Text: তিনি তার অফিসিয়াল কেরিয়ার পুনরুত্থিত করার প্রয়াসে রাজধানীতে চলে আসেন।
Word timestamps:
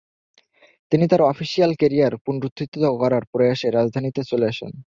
তিনি 0.91 1.05
তার 1.07 1.21
অফিসিয়াল 1.23 1.71
কেরিয়ার 1.79 2.13
পুনরুত্থিত 2.25 2.71
করার 3.01 3.23
প্রয়াসে 3.31 3.67
রাজধানীতে 3.69 4.21
চলে 4.23 4.45
আসেন। 4.47 4.71